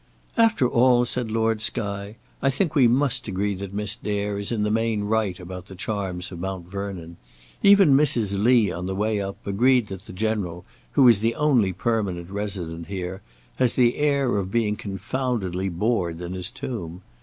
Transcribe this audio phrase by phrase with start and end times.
[0.35, 4.63] "After all," said Lord Skye, "I think we must agree that Miss Dare is in
[4.63, 7.17] the main right about the charms of Mount Vernon.
[7.61, 8.43] Even Mrs.
[8.43, 12.87] Lee, on the way up, agreed that the General, who is the only permanent resident
[12.87, 13.21] here,
[13.57, 17.03] has the air of being confoundedly bored in his tomb.